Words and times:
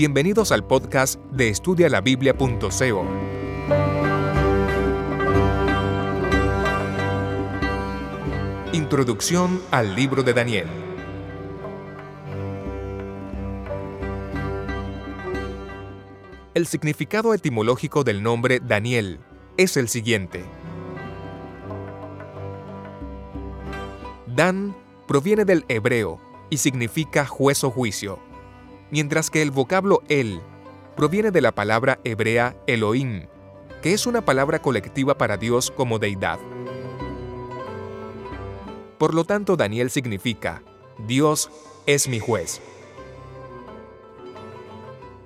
Bienvenidos 0.00 0.50
al 0.50 0.66
podcast 0.66 1.20
de 1.26 1.50
estudialabiblia.co. 1.50 3.06
Introducción 8.72 9.60
al 9.70 9.94
libro 9.94 10.22
de 10.22 10.32
Daniel. 10.32 10.68
El 16.54 16.66
significado 16.66 17.34
etimológico 17.34 18.02
del 18.02 18.22
nombre 18.22 18.60
Daniel 18.66 19.20
es 19.58 19.76
el 19.76 19.90
siguiente. 19.90 20.46
Dan 24.28 24.74
proviene 25.06 25.44
del 25.44 25.66
hebreo 25.68 26.18
y 26.48 26.56
significa 26.56 27.26
juez 27.26 27.62
o 27.64 27.70
juicio 27.70 28.29
mientras 28.90 29.30
que 29.30 29.42
el 29.42 29.50
vocablo 29.50 30.02
El 30.08 30.40
proviene 30.96 31.30
de 31.30 31.40
la 31.40 31.52
palabra 31.52 32.00
hebrea 32.04 32.56
Elohim, 32.66 33.26
que 33.82 33.92
es 33.92 34.06
una 34.06 34.24
palabra 34.24 34.60
colectiva 34.60 35.16
para 35.16 35.36
Dios 35.36 35.70
como 35.70 35.98
deidad. 35.98 36.38
Por 38.98 39.14
lo 39.14 39.24
tanto, 39.24 39.56
Daniel 39.56 39.90
significa, 39.90 40.62
Dios 41.06 41.50
es 41.86 42.06
mi 42.06 42.20
juez. 42.20 42.60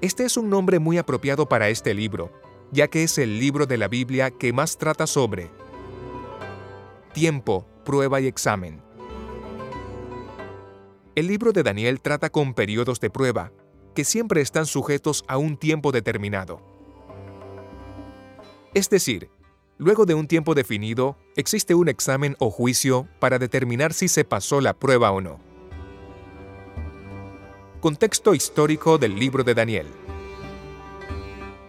Este 0.00 0.24
es 0.24 0.36
un 0.36 0.48
nombre 0.48 0.78
muy 0.78 0.98
apropiado 0.98 1.48
para 1.48 1.68
este 1.70 1.94
libro, 1.94 2.30
ya 2.70 2.88
que 2.88 3.02
es 3.02 3.18
el 3.18 3.40
libro 3.40 3.66
de 3.66 3.78
la 3.78 3.88
Biblia 3.88 4.30
que 4.30 4.52
más 4.52 4.78
trata 4.78 5.06
sobre 5.06 5.50
tiempo, 7.12 7.66
prueba 7.84 8.20
y 8.20 8.26
examen. 8.26 8.82
El 11.16 11.28
libro 11.28 11.52
de 11.52 11.62
Daniel 11.62 12.00
trata 12.00 12.28
con 12.28 12.54
periodos 12.54 12.98
de 12.98 13.08
prueba, 13.08 13.52
que 13.94 14.02
siempre 14.02 14.40
están 14.40 14.66
sujetos 14.66 15.24
a 15.28 15.38
un 15.38 15.56
tiempo 15.56 15.92
determinado. 15.92 16.60
Es 18.74 18.90
decir, 18.90 19.30
luego 19.78 20.06
de 20.06 20.14
un 20.14 20.26
tiempo 20.26 20.56
definido, 20.56 21.16
existe 21.36 21.76
un 21.76 21.88
examen 21.88 22.34
o 22.40 22.50
juicio 22.50 23.06
para 23.20 23.38
determinar 23.38 23.92
si 23.92 24.08
se 24.08 24.24
pasó 24.24 24.60
la 24.60 24.74
prueba 24.74 25.12
o 25.12 25.20
no. 25.20 25.38
Contexto 27.80 28.34
histórico 28.34 28.98
del 28.98 29.14
libro 29.14 29.44
de 29.44 29.54
Daniel. 29.54 29.86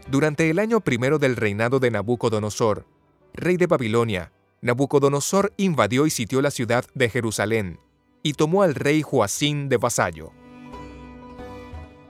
Durante 0.07 0.49
el 0.49 0.57
año 0.57 0.81
primero 0.81 1.19
del 1.19 1.35
reinado 1.35 1.79
de 1.79 1.91
Nabucodonosor, 1.91 2.87
rey 3.33 3.57
de 3.57 3.67
Babilonia, 3.67 4.31
Nabucodonosor 4.61 5.53
invadió 5.57 6.07
y 6.07 6.09
sitió 6.09 6.41
la 6.41 6.49
ciudad 6.49 6.85
de 6.95 7.09
Jerusalén 7.09 7.84
y 8.25 8.33
tomó 8.33 8.63
al 8.63 8.73
rey 8.73 9.03
Joacín 9.03 9.69
de 9.69 9.77
vasallo. 9.77 10.31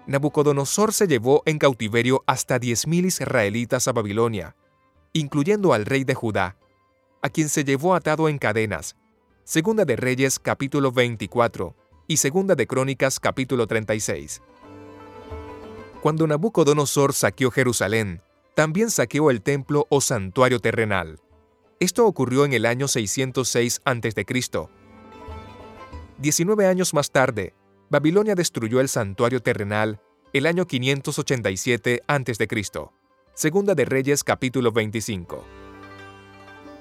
Nabucodonosor 0.07 0.93
se 0.93 1.07
llevó 1.07 1.43
en 1.45 1.59
cautiverio 1.59 2.23
hasta 2.25 2.57
10.000 2.57 3.07
israelitas 3.07 3.89
a 3.89 3.91
Babilonia, 3.91 4.55
incluyendo 5.11 5.73
al 5.73 5.85
rey 5.85 6.05
de 6.05 6.13
Judá, 6.13 6.55
a 7.21 7.27
quien 7.27 7.49
se 7.49 7.65
llevó 7.65 7.95
atado 7.95 8.29
en 8.29 8.37
cadenas. 8.37 8.95
Segunda 9.43 9.83
de 9.83 9.97
Reyes 9.97 10.39
capítulo 10.39 10.93
24 10.93 11.75
y 12.07 12.15
Segunda 12.15 12.55
de 12.55 12.65
Crónicas 12.65 13.19
capítulo 13.19 13.67
36. 13.67 14.41
Cuando 16.01 16.27
Nabucodonosor 16.27 17.11
saqueó 17.11 17.51
Jerusalén, 17.51 18.21
también 18.53 18.89
saqueó 18.89 19.31
el 19.31 19.41
templo 19.41 19.85
o 19.89 19.99
santuario 19.99 20.61
terrenal. 20.61 21.19
Esto 21.81 22.05
ocurrió 22.05 22.45
en 22.45 22.53
el 22.53 22.65
año 22.65 22.87
606 22.87 23.81
a.C. 23.83 24.25
19 26.17 26.65
años 26.65 26.93
más 26.93 27.11
tarde, 27.11 27.53
Babilonia 27.89 28.35
destruyó 28.35 28.79
el 28.79 28.87
santuario 28.87 29.41
terrenal 29.41 29.99
el 30.31 30.45
año 30.45 30.65
587 30.65 32.03
a.C. 32.07 32.47
Segunda 33.33 33.75
de 33.75 33.83
Reyes 33.83 34.23
capítulo 34.23 34.71
25. 34.71 35.43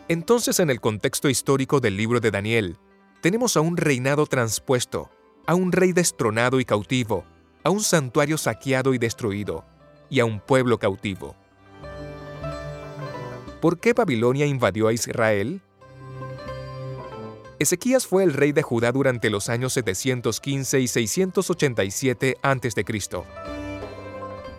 Entonces 0.07 0.61
en 0.61 0.71
el 0.71 0.81
contexto 0.81 1.29
histórico 1.29 1.81
del 1.81 1.97
libro 1.97 2.21
de 2.21 2.31
Daniel, 2.31 2.79
tenemos 3.23 3.57
a 3.57 3.61
un 3.61 3.77
reinado 3.77 4.27
transpuesto, 4.27 5.11
a 5.47 5.57
un 5.57 5.73
rey 5.73 5.93
destronado 5.93 6.61
y 6.61 6.65
cautivo, 6.65 7.25
a 7.65 7.71
un 7.71 7.81
santuario 7.81 8.39
saqueado 8.39 8.95
y 8.95 8.99
destruido, 8.99 9.65
y 10.11 10.21
a 10.21 10.27
un 10.27 10.39
pueblo 10.39 10.79
cautivo. 10.79 11.35
¿Por 13.61 13.81
qué 13.81 13.95
Babilonia 13.95 14.47
invadió 14.47 14.87
a 14.87 14.93
Israel? 14.93 15.61
Ezequías 17.59 18.07
fue 18.07 18.25
el 18.25 18.33
rey 18.33 18.51
de 18.51 18.63
Judá 18.63 18.91
durante 18.91 19.31
los 19.31 19.49
años 19.49 19.75
715 19.75 20.81
y 20.81 20.89
687 20.89 22.37
a.C. 22.43 22.85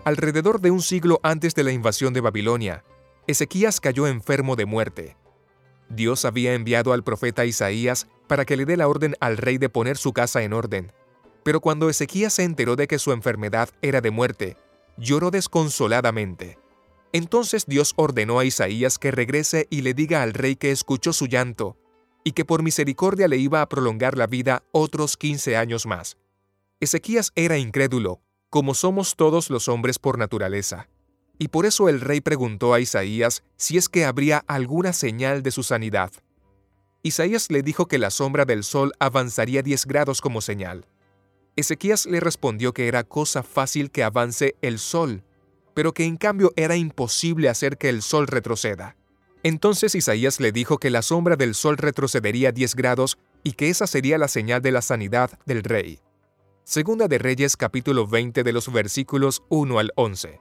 Alrededor 0.05 0.61
de 0.61 0.71
un 0.71 0.81
siglo 0.81 1.19
antes 1.21 1.55
de 1.55 1.63
la 1.63 1.71
invasión 1.71 2.13
de 2.13 2.21
Babilonia, 2.21 2.85
Ezequías 3.27 3.81
cayó 3.81 4.07
enfermo 4.07 4.55
de 4.55 4.65
muerte. 4.65 5.17
Dios 5.89 6.23
había 6.23 6.53
enviado 6.53 6.93
al 6.93 7.03
profeta 7.03 7.45
Isaías 7.45 8.07
para 8.27 8.45
que 8.45 8.55
le 8.55 8.65
dé 8.65 8.77
la 8.77 8.87
orden 8.87 9.15
al 9.19 9.37
rey 9.37 9.57
de 9.57 9.69
poner 9.69 9.97
su 9.97 10.13
casa 10.13 10.43
en 10.43 10.53
orden. 10.53 10.93
Pero 11.43 11.59
cuando 11.59 11.89
Ezequías 11.89 12.33
se 12.33 12.43
enteró 12.43 12.75
de 12.75 12.87
que 12.87 12.97
su 12.97 13.11
enfermedad 13.11 13.69
era 13.81 13.99
de 13.99 14.11
muerte, 14.11 14.57
lloró 14.97 15.31
desconsoladamente. 15.31 16.57
Entonces 17.11 17.65
Dios 17.67 17.93
ordenó 17.97 18.39
a 18.39 18.45
Isaías 18.45 18.97
que 18.97 19.11
regrese 19.11 19.67
y 19.69 19.81
le 19.81 19.93
diga 19.93 20.23
al 20.23 20.33
rey 20.33 20.55
que 20.55 20.71
escuchó 20.71 21.11
su 21.11 21.27
llanto 21.27 21.77
y 22.25 22.31
que 22.31 22.43
por 22.43 22.63
misericordia 22.63 23.27
le 23.29 23.37
iba 23.37 23.61
a 23.61 23.69
prolongar 23.69 24.17
la 24.17 24.25
vida 24.25 24.63
otros 24.71 25.15
15 25.15 25.55
años 25.55 25.85
más. 25.85 26.17
Ezequías 26.79 27.31
era 27.35 27.59
incrédulo, 27.59 28.19
como 28.49 28.73
somos 28.73 29.15
todos 29.15 29.51
los 29.51 29.67
hombres 29.67 29.99
por 29.99 30.17
naturaleza. 30.17 30.89
Y 31.37 31.49
por 31.49 31.67
eso 31.67 31.87
el 31.87 32.01
rey 32.01 32.21
preguntó 32.21 32.73
a 32.73 32.79
Isaías 32.79 33.43
si 33.57 33.77
es 33.77 33.89
que 33.89 34.05
habría 34.05 34.43
alguna 34.47 34.91
señal 34.91 35.43
de 35.43 35.51
su 35.51 35.61
sanidad. 35.61 36.11
Isaías 37.03 37.51
le 37.51 37.61
dijo 37.61 37.85
que 37.85 37.99
la 37.99 38.09
sombra 38.09 38.45
del 38.45 38.63
sol 38.63 38.93
avanzaría 38.99 39.61
10 39.61 39.85
grados 39.85 40.19
como 40.19 40.41
señal. 40.41 40.87
Ezequías 41.55 42.07
le 42.07 42.19
respondió 42.19 42.73
que 42.73 42.87
era 42.87 43.03
cosa 43.03 43.43
fácil 43.43 43.91
que 43.91 44.03
avance 44.03 44.55
el 44.63 44.79
sol, 44.79 45.23
pero 45.75 45.93
que 45.93 46.05
en 46.05 46.17
cambio 46.17 46.53
era 46.55 46.75
imposible 46.75 47.49
hacer 47.49 47.77
que 47.77 47.89
el 47.89 48.01
sol 48.01 48.25
retroceda. 48.25 48.97
Entonces 49.45 49.93
Isaías 49.93 50.39
le 50.39 50.51
dijo 50.51 50.79
que 50.79 50.89
la 50.89 51.03
sombra 51.03 51.35
del 51.35 51.53
sol 51.53 51.77
retrocedería 51.77 52.51
10 52.51 52.73
grados 52.73 53.19
y 53.43 53.51
que 53.51 53.69
esa 53.69 53.85
sería 53.85 54.17
la 54.17 54.27
señal 54.27 54.59
de 54.63 54.71
la 54.71 54.81
sanidad 54.81 55.37
del 55.45 55.61
rey. 55.61 55.99
Segunda 56.63 57.07
de 57.07 57.19
Reyes 57.19 57.55
capítulo 57.55 58.07
20 58.07 58.41
de 58.41 58.51
los 58.51 58.73
versículos 58.73 59.43
1 59.49 59.77
al 59.77 59.91
11. 59.97 60.39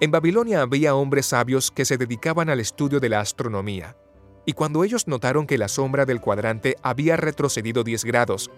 En 0.00 0.10
Babilonia 0.10 0.60
había 0.60 0.94
hombres 0.94 1.24
sabios 1.24 1.70
que 1.70 1.86
se 1.86 1.96
dedicaban 1.96 2.50
al 2.50 2.60
estudio 2.60 3.00
de 3.00 3.08
la 3.08 3.20
astronomía, 3.20 3.96
y 4.44 4.52
cuando 4.52 4.84
ellos 4.84 5.08
notaron 5.08 5.46
que 5.46 5.56
la 5.56 5.68
sombra 5.68 6.04
del 6.04 6.20
cuadrante 6.20 6.76
había 6.82 7.16
retrocedido 7.16 7.84
10 7.84 8.04
grados, 8.04 8.50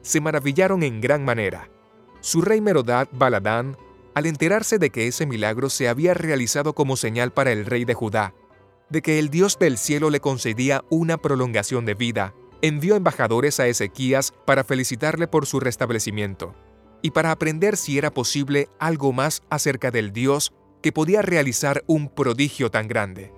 se 0.00 0.22
maravillaron 0.22 0.82
en 0.82 1.02
gran 1.02 1.26
manera. 1.26 1.68
Su 2.22 2.40
rey 2.40 2.62
Merodad 2.62 3.06
Baladán 3.12 3.76
al 4.14 4.26
enterarse 4.26 4.78
de 4.78 4.90
que 4.90 5.06
ese 5.06 5.26
milagro 5.26 5.70
se 5.70 5.88
había 5.88 6.14
realizado 6.14 6.74
como 6.74 6.96
señal 6.96 7.32
para 7.32 7.52
el 7.52 7.66
rey 7.66 7.84
de 7.84 7.94
Judá, 7.94 8.34
de 8.88 9.02
que 9.02 9.18
el 9.18 9.28
Dios 9.28 9.58
del 9.58 9.76
cielo 9.76 10.10
le 10.10 10.20
concedía 10.20 10.84
una 10.90 11.18
prolongación 11.18 11.84
de 11.84 11.94
vida, 11.94 12.34
envió 12.62 12.96
embajadores 12.96 13.60
a 13.60 13.66
Ezequías 13.66 14.32
para 14.46 14.64
felicitarle 14.64 15.26
por 15.26 15.46
su 15.46 15.60
restablecimiento 15.60 16.54
y 17.02 17.10
para 17.10 17.32
aprender 17.32 17.76
si 17.76 17.98
era 17.98 18.10
posible 18.10 18.68
algo 18.78 19.12
más 19.12 19.42
acerca 19.50 19.90
del 19.90 20.12
Dios 20.12 20.52
que 20.80 20.92
podía 20.92 21.22
realizar 21.22 21.82
un 21.86 22.08
prodigio 22.08 22.70
tan 22.70 22.88
grande. 22.88 23.32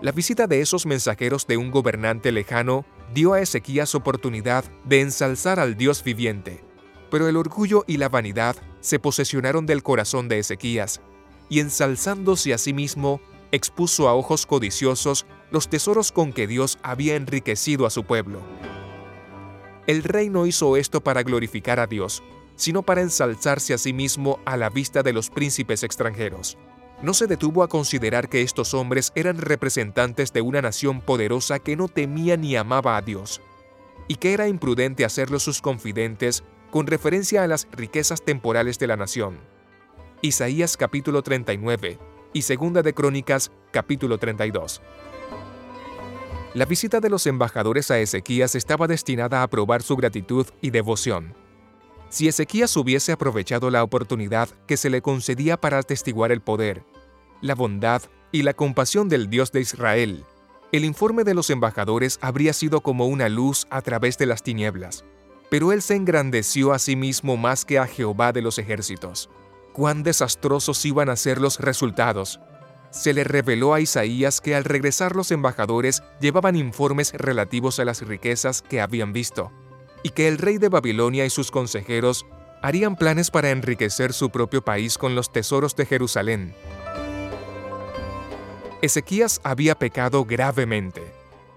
La 0.00 0.12
visita 0.12 0.46
de 0.46 0.60
esos 0.60 0.86
mensajeros 0.86 1.46
de 1.46 1.56
un 1.56 1.70
gobernante 1.70 2.32
lejano 2.32 2.84
dio 3.14 3.32
a 3.32 3.40
Ezequías 3.40 3.94
oportunidad 3.94 4.64
de 4.84 5.00
ensalzar 5.00 5.60
al 5.60 5.76
Dios 5.76 6.02
viviente, 6.02 6.64
pero 7.10 7.28
el 7.28 7.36
orgullo 7.36 7.84
y 7.86 7.96
la 7.96 8.08
vanidad 8.08 8.56
se 8.86 9.00
posesionaron 9.00 9.66
del 9.66 9.82
corazón 9.82 10.28
de 10.28 10.38
Ezequías, 10.38 11.00
y 11.48 11.58
ensalzándose 11.58 12.54
a 12.54 12.58
sí 12.58 12.72
mismo, 12.72 13.20
expuso 13.50 14.08
a 14.08 14.14
ojos 14.14 14.46
codiciosos 14.46 15.26
los 15.50 15.68
tesoros 15.68 16.12
con 16.12 16.32
que 16.32 16.46
Dios 16.46 16.78
había 16.84 17.16
enriquecido 17.16 17.84
a 17.84 17.90
su 17.90 18.04
pueblo. 18.04 18.40
El 19.88 20.04
rey 20.04 20.30
no 20.30 20.46
hizo 20.46 20.76
esto 20.76 21.00
para 21.00 21.24
glorificar 21.24 21.80
a 21.80 21.88
Dios, 21.88 22.22
sino 22.54 22.84
para 22.84 23.00
ensalzarse 23.00 23.74
a 23.74 23.78
sí 23.78 23.92
mismo 23.92 24.38
a 24.44 24.56
la 24.56 24.70
vista 24.70 25.02
de 25.02 25.12
los 25.12 25.30
príncipes 25.30 25.82
extranjeros. 25.82 26.56
No 27.02 27.12
se 27.12 27.26
detuvo 27.26 27.64
a 27.64 27.68
considerar 27.68 28.28
que 28.28 28.42
estos 28.42 28.72
hombres 28.72 29.10
eran 29.16 29.38
representantes 29.38 30.32
de 30.32 30.42
una 30.42 30.62
nación 30.62 31.00
poderosa 31.00 31.58
que 31.58 31.74
no 31.74 31.88
temía 31.88 32.36
ni 32.36 32.54
amaba 32.54 32.96
a 32.96 33.02
Dios, 33.02 33.40
y 34.06 34.14
que 34.14 34.32
era 34.32 34.46
imprudente 34.46 35.04
hacerlos 35.04 35.42
sus 35.42 35.60
confidentes 35.60 36.44
con 36.76 36.86
referencia 36.86 37.42
a 37.42 37.46
las 37.46 37.66
riquezas 37.72 38.20
temporales 38.20 38.78
de 38.78 38.86
la 38.86 38.98
nación. 38.98 39.38
Isaías 40.20 40.76
capítulo 40.76 41.22
39 41.22 41.98
y 42.34 42.42
Segunda 42.42 42.82
de 42.82 42.92
Crónicas 42.92 43.50
capítulo 43.70 44.18
32. 44.18 44.82
La 46.52 46.66
visita 46.66 47.00
de 47.00 47.08
los 47.08 47.26
embajadores 47.26 47.90
a 47.90 47.98
Ezequías 47.98 48.54
estaba 48.54 48.88
destinada 48.88 49.42
a 49.42 49.48
probar 49.48 49.82
su 49.82 49.96
gratitud 49.96 50.46
y 50.60 50.68
devoción. 50.68 51.32
Si 52.10 52.28
Ezequías 52.28 52.76
hubiese 52.76 53.10
aprovechado 53.10 53.70
la 53.70 53.82
oportunidad 53.82 54.50
que 54.66 54.76
se 54.76 54.90
le 54.90 55.00
concedía 55.00 55.58
para 55.58 55.78
atestiguar 55.78 56.30
el 56.30 56.42
poder, 56.42 56.84
la 57.40 57.54
bondad 57.54 58.02
y 58.32 58.42
la 58.42 58.52
compasión 58.52 59.08
del 59.08 59.30
Dios 59.30 59.50
de 59.50 59.62
Israel, 59.62 60.26
el 60.72 60.84
informe 60.84 61.24
de 61.24 61.32
los 61.32 61.48
embajadores 61.48 62.18
habría 62.20 62.52
sido 62.52 62.82
como 62.82 63.06
una 63.06 63.30
luz 63.30 63.66
a 63.70 63.80
través 63.80 64.18
de 64.18 64.26
las 64.26 64.42
tinieblas. 64.42 65.06
Pero 65.48 65.72
él 65.72 65.82
se 65.82 65.94
engrandeció 65.94 66.72
a 66.72 66.78
sí 66.78 66.96
mismo 66.96 67.36
más 67.36 67.64
que 67.64 67.78
a 67.78 67.86
Jehová 67.86 68.32
de 68.32 68.42
los 68.42 68.58
ejércitos. 68.58 69.30
Cuán 69.72 70.02
desastrosos 70.02 70.84
iban 70.84 71.08
a 71.08 71.16
ser 71.16 71.40
los 71.40 71.60
resultados. 71.60 72.40
Se 72.90 73.12
le 73.12 73.24
reveló 73.24 73.74
a 73.74 73.80
Isaías 73.80 74.40
que 74.40 74.54
al 74.54 74.64
regresar 74.64 75.14
los 75.14 75.30
embajadores 75.30 76.02
llevaban 76.20 76.56
informes 76.56 77.12
relativos 77.12 77.78
a 77.78 77.84
las 77.84 78.02
riquezas 78.02 78.62
que 78.62 78.80
habían 78.80 79.12
visto, 79.12 79.52
y 80.02 80.10
que 80.10 80.28
el 80.28 80.38
rey 80.38 80.58
de 80.58 80.68
Babilonia 80.68 81.26
y 81.26 81.30
sus 81.30 81.50
consejeros 81.50 82.26
harían 82.62 82.96
planes 82.96 83.30
para 83.30 83.50
enriquecer 83.50 84.12
su 84.12 84.30
propio 84.30 84.64
país 84.64 84.98
con 84.98 85.14
los 85.14 85.32
tesoros 85.32 85.76
de 85.76 85.86
Jerusalén. 85.86 86.54
Ezequías 88.82 89.40
había 89.42 89.78
pecado 89.78 90.24
gravemente. 90.24 91.02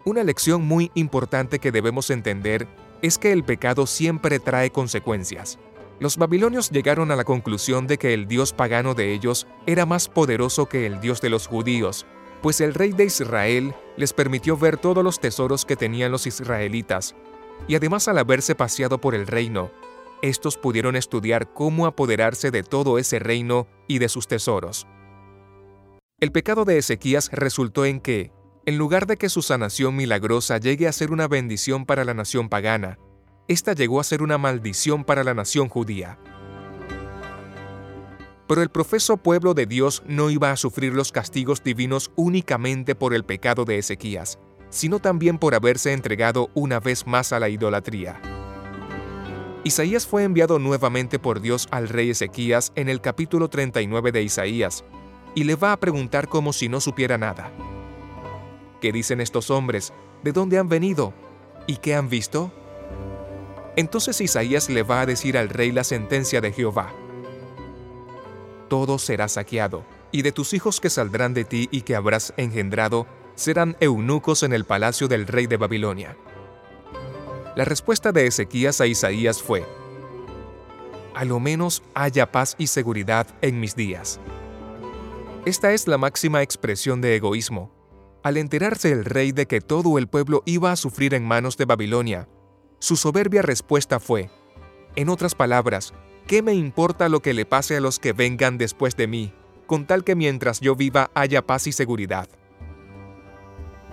Una 0.05 0.23
lección 0.23 0.65
muy 0.65 0.91
importante 0.93 1.59
que 1.59 1.71
debemos 1.71 2.09
entender 2.09 2.67
es 3.01 3.17
que 3.17 3.31
el 3.31 3.43
pecado 3.43 3.87
siempre 3.87 4.39
trae 4.39 4.71
consecuencias. 4.71 5.59
Los 5.99 6.17
babilonios 6.17 6.69
llegaron 6.69 7.11
a 7.11 7.15
la 7.15 7.23
conclusión 7.23 7.87
de 7.87 7.97
que 7.97 8.13
el 8.13 8.27
dios 8.27 8.53
pagano 8.53 8.93
de 8.93 9.13
ellos 9.13 9.47
era 9.65 9.85
más 9.85 10.07
poderoso 10.07 10.67
que 10.67 10.85
el 10.85 11.01
dios 11.01 11.21
de 11.21 11.29
los 11.29 11.47
judíos, 11.47 12.05
pues 12.41 12.61
el 12.61 12.73
rey 12.73 12.91
de 12.91 13.05
Israel 13.05 13.73
les 13.97 14.13
permitió 14.13 14.57
ver 14.57 14.77
todos 14.77 15.03
los 15.03 15.19
tesoros 15.19 15.65
que 15.65 15.75
tenían 15.75 16.11
los 16.11 16.25
israelitas, 16.25 17.15
y 17.67 17.75
además 17.75 18.07
al 18.07 18.17
haberse 18.17 18.55
paseado 18.55 19.01
por 19.01 19.13
el 19.13 19.27
reino, 19.27 19.71
estos 20.21 20.57
pudieron 20.57 20.95
estudiar 20.95 21.53
cómo 21.53 21.85
apoderarse 21.85 22.51
de 22.51 22.63
todo 22.63 22.97
ese 22.97 23.19
reino 23.19 23.67
y 23.87 23.99
de 23.99 24.09
sus 24.09 24.27
tesoros. 24.27 24.87
El 26.19 26.31
pecado 26.31 26.65
de 26.65 26.77
Ezequías 26.77 27.29
resultó 27.31 27.85
en 27.85 28.01
que, 28.01 28.31
en 28.65 28.77
lugar 28.77 29.07
de 29.07 29.17
que 29.17 29.29
su 29.29 29.41
sanación 29.41 29.95
milagrosa 29.95 30.57
llegue 30.57 30.87
a 30.87 30.91
ser 30.91 31.11
una 31.11 31.27
bendición 31.27 31.85
para 31.85 32.03
la 32.03 32.13
nación 32.13 32.49
pagana, 32.49 32.99
esta 33.47 33.73
llegó 33.73 33.99
a 33.99 34.03
ser 34.03 34.21
una 34.21 34.37
maldición 34.37 35.03
para 35.03 35.23
la 35.23 35.33
nación 35.33 35.69
judía. 35.69 36.19
Pero 38.47 38.61
el 38.61 38.69
profeso 38.69 39.17
pueblo 39.17 39.53
de 39.53 39.65
Dios 39.65 40.03
no 40.07 40.29
iba 40.29 40.51
a 40.51 40.57
sufrir 40.57 40.93
los 40.93 41.11
castigos 41.11 41.63
divinos 41.63 42.11
únicamente 42.15 42.95
por 42.95 43.13
el 43.13 43.23
pecado 43.23 43.65
de 43.65 43.77
Ezequías, 43.77 44.39
sino 44.69 44.99
también 44.99 45.39
por 45.39 45.55
haberse 45.55 45.93
entregado 45.93 46.49
una 46.53 46.79
vez 46.79 47.07
más 47.07 47.33
a 47.33 47.39
la 47.39 47.49
idolatría. 47.49 48.21
Isaías 49.63 50.07
fue 50.07 50.23
enviado 50.23 50.57
nuevamente 50.57 51.19
por 51.19 51.41
Dios 51.41 51.67
al 51.71 51.89
rey 51.89 52.11
Ezequías 52.11 52.71
en 52.75 52.87
el 52.87 53.01
capítulo 53.01 53.49
39 53.49 54.11
de 54.11 54.23
Isaías, 54.23 54.85
y 55.35 55.43
le 55.43 55.55
va 55.55 55.73
a 55.73 55.77
preguntar 55.77 56.27
como 56.27 56.53
si 56.53 56.69
no 56.69 56.79
supiera 56.81 57.17
nada. 57.17 57.51
¿Qué 58.81 58.91
dicen 58.91 59.19
estos 59.19 59.49
hombres? 59.49 59.93
¿De 60.23 60.31
dónde 60.31 60.57
han 60.57 60.69
venido? 60.69 61.13
¿Y 61.67 61.77
qué 61.77 61.95
han 61.95 62.09
visto? 62.09 62.51
Entonces 63.75 64.21
Isaías 64.21 64.69
le 64.69 64.83
va 64.83 65.01
a 65.01 65.05
decir 65.05 65.37
al 65.37 65.49
rey 65.49 65.71
la 65.71 65.83
sentencia 65.83 66.41
de 66.41 66.51
Jehová. 66.51 66.93
Todo 68.69 68.99
será 68.99 69.27
saqueado, 69.27 69.83
y 70.11 70.21
de 70.21 70.31
tus 70.31 70.53
hijos 70.53 70.79
que 70.79 70.89
saldrán 70.89 71.33
de 71.33 71.43
ti 71.43 71.67
y 71.71 71.81
que 71.81 71.95
habrás 71.95 72.33
engendrado, 72.37 73.07
serán 73.35 73.77
eunucos 73.79 74.43
en 74.43 74.53
el 74.53 74.65
palacio 74.65 75.07
del 75.07 75.27
rey 75.27 75.47
de 75.47 75.57
Babilonia. 75.57 76.17
La 77.55 77.65
respuesta 77.65 78.11
de 78.11 78.27
Ezequías 78.27 78.79
a 78.81 78.87
Isaías 78.87 79.41
fue, 79.41 79.65
A 81.15 81.25
lo 81.25 81.39
menos 81.39 81.81
haya 81.93 82.31
paz 82.31 82.55
y 82.57 82.67
seguridad 82.67 83.27
en 83.41 83.59
mis 83.59 83.75
días. 83.75 84.19
Esta 85.45 85.73
es 85.73 85.87
la 85.87 85.97
máxima 85.97 86.41
expresión 86.41 87.01
de 87.01 87.15
egoísmo. 87.15 87.78
Al 88.21 88.35
enterarse 88.35 88.91
el 88.91 89.05
rey 89.05 89.31
de 89.31 89.45
que 89.45 89.61
todo 89.61 89.97
el 89.97 90.07
pueblo 90.07 90.43
iba 90.45 90.71
a 90.71 90.75
sufrir 90.75 91.13
en 91.13 91.25
manos 91.25 91.55
de 91.55 91.65
Babilonia, 91.65 92.27
su 92.79 92.97
soberbia 92.97 93.41
respuesta 93.41 93.99
fue, 93.99 94.29
en 94.95 95.07
otras 95.07 95.35
palabras, 95.35 95.93
¿qué 96.27 96.41
me 96.41 96.53
importa 96.53 97.07
lo 97.07 97.21
que 97.21 97.33
le 97.33 97.45
pase 97.45 97.77
a 97.77 97.79
los 97.79 97.99
que 97.99 98.11
vengan 98.11 98.57
después 98.57 98.97
de 98.97 99.07
mí, 99.07 99.33
con 99.67 99.85
tal 99.85 100.03
que 100.03 100.15
mientras 100.15 100.59
yo 100.59 100.75
viva 100.75 101.11
haya 101.13 101.45
paz 101.45 101.67
y 101.67 101.71
seguridad? 101.71 102.27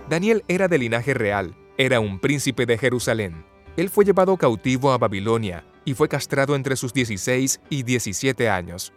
Daniel 0.09 0.43
era 0.49 0.67
de 0.67 0.77
linaje 0.77 1.13
real, 1.13 1.55
era 1.77 1.99
un 2.01 2.19
príncipe 2.19 2.65
de 2.65 2.77
Jerusalén. 2.77 3.45
Él 3.77 3.89
fue 3.89 4.03
llevado 4.03 4.35
cautivo 4.35 4.91
a 4.91 4.97
Babilonia 4.97 5.63
y 5.85 5.93
fue 5.93 6.09
castrado 6.09 6.55
entre 6.55 6.75
sus 6.75 6.93
16 6.93 7.61
y 7.69 7.83
17 7.83 8.49
años. 8.49 8.91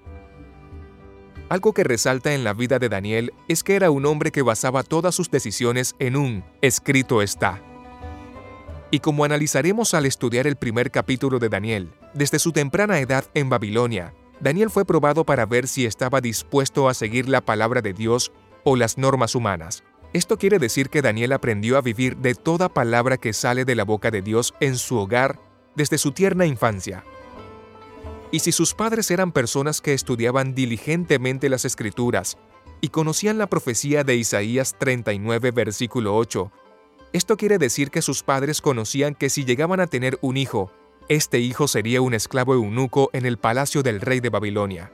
Algo 1.50 1.74
que 1.74 1.82
resalta 1.82 2.32
en 2.32 2.44
la 2.44 2.54
vida 2.54 2.78
de 2.78 2.88
Daniel 2.88 3.32
es 3.48 3.64
que 3.64 3.74
era 3.74 3.90
un 3.90 4.06
hombre 4.06 4.30
que 4.30 4.40
basaba 4.40 4.84
todas 4.84 5.16
sus 5.16 5.32
decisiones 5.32 5.96
en 5.98 6.14
un 6.14 6.44
escrito 6.62 7.22
está. 7.22 7.60
Y 8.92 9.00
como 9.00 9.24
analizaremos 9.24 9.92
al 9.94 10.06
estudiar 10.06 10.46
el 10.46 10.54
primer 10.54 10.92
capítulo 10.92 11.40
de 11.40 11.48
Daniel, 11.48 11.90
desde 12.14 12.38
su 12.38 12.52
temprana 12.52 13.00
edad 13.00 13.24
en 13.34 13.48
Babilonia, 13.50 14.14
Daniel 14.38 14.70
fue 14.70 14.84
probado 14.84 15.24
para 15.24 15.44
ver 15.44 15.66
si 15.66 15.86
estaba 15.86 16.20
dispuesto 16.20 16.88
a 16.88 16.94
seguir 16.94 17.28
la 17.28 17.40
palabra 17.40 17.82
de 17.82 17.94
Dios 17.94 18.30
o 18.62 18.76
las 18.76 18.96
normas 18.96 19.34
humanas. 19.34 19.82
Esto 20.12 20.38
quiere 20.38 20.60
decir 20.60 20.88
que 20.88 21.02
Daniel 21.02 21.32
aprendió 21.32 21.76
a 21.78 21.82
vivir 21.82 22.16
de 22.18 22.36
toda 22.36 22.68
palabra 22.68 23.16
que 23.16 23.32
sale 23.32 23.64
de 23.64 23.74
la 23.74 23.84
boca 23.84 24.12
de 24.12 24.22
Dios 24.22 24.54
en 24.60 24.76
su 24.76 24.98
hogar 24.98 25.40
desde 25.74 25.98
su 25.98 26.12
tierna 26.12 26.46
infancia. 26.46 27.02
Y 28.32 28.40
si 28.40 28.52
sus 28.52 28.74
padres 28.74 29.10
eran 29.10 29.32
personas 29.32 29.80
que 29.80 29.92
estudiaban 29.92 30.54
diligentemente 30.54 31.48
las 31.48 31.64
escrituras 31.64 32.38
y 32.80 32.88
conocían 32.88 33.38
la 33.38 33.48
profecía 33.48 34.04
de 34.04 34.16
Isaías 34.16 34.76
39, 34.78 35.50
versículo 35.50 36.16
8, 36.16 36.52
esto 37.12 37.36
quiere 37.36 37.58
decir 37.58 37.90
que 37.90 38.02
sus 38.02 38.22
padres 38.22 38.60
conocían 38.60 39.16
que 39.16 39.30
si 39.30 39.44
llegaban 39.44 39.80
a 39.80 39.88
tener 39.88 40.16
un 40.22 40.36
hijo, 40.36 40.70
este 41.08 41.40
hijo 41.40 41.66
sería 41.66 42.00
un 42.02 42.14
esclavo 42.14 42.54
eunuco 42.54 43.10
en 43.12 43.26
el 43.26 43.36
palacio 43.36 43.82
del 43.82 44.00
rey 44.00 44.20
de 44.20 44.28
Babilonia. 44.28 44.92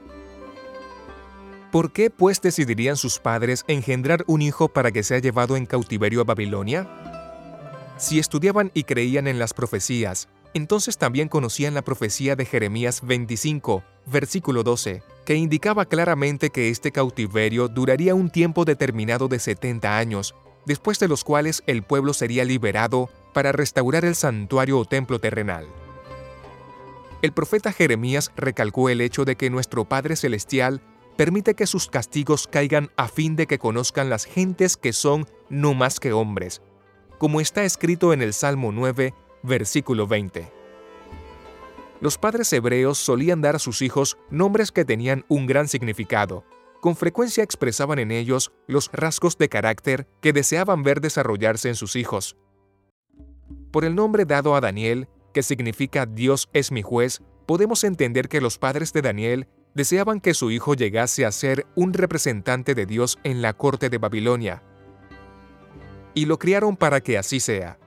¿Por 1.71 1.91
qué 1.91 2.09
pues 2.09 2.41
decidirían 2.41 2.97
sus 2.97 3.19
padres 3.19 3.65
engendrar 3.67 4.23
un 4.25 4.41
hijo 4.41 4.67
para 4.67 4.91
que 4.91 5.03
sea 5.03 5.19
llevado 5.19 5.55
en 5.57 5.67
cautiverio 5.67 6.21
a 6.21 6.23
Babilonia? 6.23 6.87
Si 7.97 8.17
estudiaban 8.17 8.71
y 8.73 8.83
creían 8.83 9.27
en 9.27 9.37
las 9.37 9.53
profecías, 9.53 10.27
entonces 10.57 10.97
también 10.97 11.29
conocían 11.29 11.73
la 11.73 11.83
profecía 11.83 12.35
de 12.35 12.45
Jeremías 12.45 13.05
25, 13.05 13.83
versículo 14.05 14.63
12, 14.63 15.03
que 15.23 15.35
indicaba 15.35 15.85
claramente 15.85 16.49
que 16.49 16.69
este 16.69 16.91
cautiverio 16.91 17.67
duraría 17.69 18.15
un 18.15 18.29
tiempo 18.29 18.65
determinado 18.65 19.27
de 19.27 19.39
70 19.39 19.97
años, 19.97 20.35
después 20.65 20.99
de 20.99 21.07
los 21.07 21.23
cuales 21.23 21.63
el 21.67 21.83
pueblo 21.83 22.13
sería 22.13 22.43
liberado 22.43 23.09
para 23.33 23.51
restaurar 23.51 24.03
el 24.03 24.15
santuario 24.15 24.79
o 24.79 24.85
templo 24.85 25.19
terrenal. 25.19 25.67
El 27.21 27.31
profeta 27.31 27.71
Jeremías 27.71 28.31
recalcó 28.35 28.89
el 28.89 29.01
hecho 29.01 29.25
de 29.25 29.35
que 29.35 29.49
nuestro 29.49 29.85
Padre 29.85 30.15
Celestial 30.15 30.81
permite 31.17 31.55
que 31.55 31.67
sus 31.67 31.87
castigos 31.87 32.47
caigan 32.47 32.91
a 32.95 33.07
fin 33.07 33.35
de 33.35 33.47
que 33.47 33.59
conozcan 33.59 34.09
las 34.09 34.25
gentes 34.25 34.77
que 34.77 34.93
son 34.93 35.27
no 35.49 35.73
más 35.73 35.99
que 35.99 36.13
hombres, 36.13 36.61
como 37.17 37.41
está 37.41 37.63
escrito 37.63 38.13
en 38.13 38.21
el 38.21 38.33
Salmo 38.33 38.71
9, 38.71 39.13
Versículo 39.47 40.07
20. 40.07 40.51
Los 42.01 42.17
padres 42.17 42.51
hebreos 42.51 42.97
solían 42.97 43.39
dar 43.39 43.55
a 43.55 43.59
sus 43.59 43.81
hijos 43.81 44.17
nombres 44.29 44.73
que 44.73 44.83
tenían 44.83 45.23
un 45.29 45.47
gran 45.47 45.69
significado. 45.69 46.43
Con 46.81 46.97
frecuencia 46.97 47.45
expresaban 47.45 47.97
en 47.97 48.11
ellos 48.11 48.51
los 48.67 48.91
rasgos 48.91 49.37
de 49.37 49.47
carácter 49.47 50.05
que 50.21 50.33
deseaban 50.33 50.83
ver 50.83 50.99
desarrollarse 50.99 51.69
en 51.69 51.75
sus 51.75 51.95
hijos. 51.95 52.35
Por 53.71 53.85
el 53.85 53.95
nombre 53.95 54.25
dado 54.25 54.53
a 54.53 54.59
Daniel, 54.59 55.07
que 55.33 55.43
significa 55.43 56.05
Dios 56.05 56.49
es 56.51 56.73
mi 56.73 56.81
juez, 56.81 57.21
podemos 57.45 57.85
entender 57.85 58.27
que 58.27 58.41
los 58.41 58.57
padres 58.57 58.91
de 58.91 59.01
Daniel 59.01 59.47
deseaban 59.73 60.19
que 60.19 60.33
su 60.33 60.51
hijo 60.51 60.73
llegase 60.73 61.25
a 61.25 61.31
ser 61.31 61.65
un 61.73 61.93
representante 61.93 62.75
de 62.75 62.85
Dios 62.85 63.17
en 63.23 63.41
la 63.41 63.53
corte 63.53 63.89
de 63.89 63.97
Babilonia. 63.97 64.61
Y 66.13 66.25
lo 66.25 66.37
criaron 66.37 66.75
para 66.75 66.99
que 66.99 67.17
así 67.17 67.39
sea. 67.39 67.79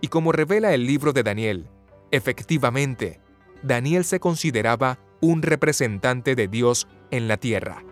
Y 0.00 0.08
como 0.08 0.32
revela 0.32 0.74
el 0.74 0.86
libro 0.86 1.12
de 1.12 1.22
Daniel, 1.22 1.68
efectivamente, 2.10 3.20
Daniel 3.62 4.04
se 4.04 4.20
consideraba 4.20 4.98
un 5.20 5.42
representante 5.42 6.34
de 6.34 6.48
Dios 6.48 6.88
en 7.10 7.28
la 7.28 7.36
tierra. 7.36 7.84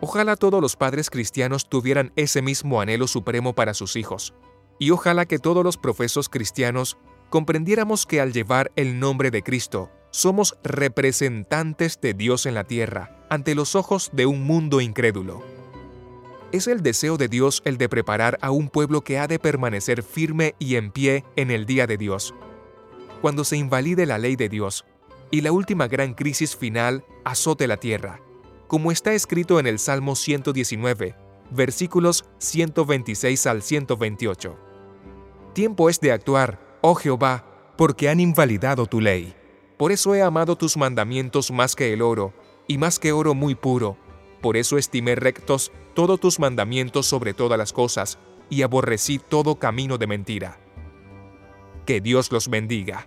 Ojalá 0.00 0.36
todos 0.36 0.60
los 0.60 0.76
padres 0.76 1.10
cristianos 1.10 1.68
tuvieran 1.68 2.12
ese 2.16 2.42
mismo 2.42 2.80
anhelo 2.80 3.06
supremo 3.06 3.54
para 3.54 3.72
sus 3.72 3.96
hijos, 3.96 4.34
y 4.78 4.90
ojalá 4.90 5.26
que 5.26 5.38
todos 5.38 5.62
los 5.62 5.76
profesos 5.76 6.28
cristianos 6.28 6.98
comprendiéramos 7.30 8.04
que 8.04 8.20
al 8.20 8.32
llevar 8.32 8.72
el 8.76 8.98
nombre 8.98 9.30
de 9.30 9.42
Cristo, 9.42 9.90
somos 10.10 10.58
representantes 10.62 12.00
de 12.00 12.14
Dios 12.14 12.46
en 12.46 12.54
la 12.54 12.64
tierra, 12.64 13.24
ante 13.30 13.54
los 13.54 13.74
ojos 13.74 14.10
de 14.12 14.26
un 14.26 14.42
mundo 14.42 14.80
incrédulo. 14.80 15.51
Es 16.52 16.66
el 16.66 16.82
deseo 16.82 17.16
de 17.16 17.28
Dios 17.28 17.62
el 17.64 17.78
de 17.78 17.88
preparar 17.88 18.38
a 18.42 18.50
un 18.50 18.68
pueblo 18.68 19.00
que 19.00 19.18
ha 19.18 19.26
de 19.26 19.38
permanecer 19.38 20.02
firme 20.02 20.54
y 20.58 20.76
en 20.76 20.92
pie 20.92 21.24
en 21.34 21.50
el 21.50 21.64
día 21.64 21.86
de 21.86 21.96
Dios. 21.96 22.34
cuando 23.22 23.44
se 23.44 23.56
invalide 23.56 24.04
la 24.04 24.18
ley 24.18 24.34
de 24.34 24.48
Dios 24.48 24.84
y 25.30 25.42
la 25.42 25.52
última 25.52 25.86
gran 25.86 26.12
crisis 26.12 26.56
final 26.56 27.04
azote 27.24 27.68
la 27.68 27.76
tierra, 27.76 28.20
como 28.66 28.90
está 28.90 29.14
escrito 29.14 29.60
en 29.60 29.68
el 29.68 29.78
Salmo 29.78 30.16
119, 30.16 31.14
versículos 31.52 32.24
126 32.38 33.46
al 33.46 33.62
128. 33.62 34.58
Tiempo 35.54 35.88
es 35.88 36.00
de 36.00 36.10
actuar, 36.10 36.78
oh 36.80 36.96
Jehová, 36.96 37.46
porque 37.78 38.08
han 38.08 38.18
invalidado 38.18 38.86
tu 38.86 39.00
ley. 39.00 39.34
Por 39.78 39.92
eso 39.92 40.14
he 40.16 40.22
amado 40.22 40.56
tus 40.56 40.76
mandamientos 40.76 41.52
más 41.52 41.76
que 41.76 41.92
el 41.92 42.02
oro, 42.02 42.34
y 42.66 42.76
más 42.76 42.98
que 42.98 43.12
oro 43.12 43.34
muy 43.34 43.54
puro. 43.54 43.96
Por 44.42 44.56
eso 44.58 44.76
estimé 44.76 45.14
rectos 45.14 45.72
todos 45.94 46.20
tus 46.20 46.38
mandamientos 46.40 47.06
sobre 47.06 47.32
todas 47.32 47.56
las 47.56 47.72
cosas, 47.72 48.18
y 48.50 48.62
aborrecí 48.62 49.18
todo 49.18 49.54
camino 49.54 49.96
de 49.96 50.06
mentira. 50.06 50.60
Que 51.86 52.02
Dios 52.02 52.30
los 52.30 52.48
bendiga. 52.48 53.06